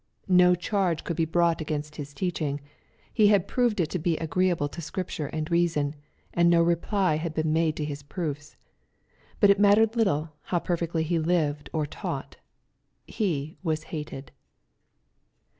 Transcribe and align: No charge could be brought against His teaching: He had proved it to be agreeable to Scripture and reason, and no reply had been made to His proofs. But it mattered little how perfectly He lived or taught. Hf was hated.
No 0.27 0.55
charge 0.55 1.03
could 1.03 1.15
be 1.15 1.25
brought 1.25 1.61
against 1.61 1.97
His 1.97 2.11
teaching: 2.11 2.59
He 3.13 3.27
had 3.27 3.47
proved 3.47 3.79
it 3.79 3.91
to 3.91 3.99
be 3.99 4.17
agreeable 4.17 4.67
to 4.67 4.81
Scripture 4.81 5.27
and 5.27 5.51
reason, 5.51 5.95
and 6.33 6.49
no 6.49 6.63
reply 6.63 7.17
had 7.17 7.35
been 7.35 7.53
made 7.53 7.75
to 7.75 7.85
His 7.85 8.01
proofs. 8.01 8.55
But 9.39 9.51
it 9.51 9.59
mattered 9.59 9.95
little 9.95 10.31
how 10.45 10.57
perfectly 10.57 11.03
He 11.03 11.19
lived 11.19 11.69
or 11.71 11.85
taught. 11.85 12.37
Hf 13.07 13.57
was 13.61 13.83
hated. 13.93 14.31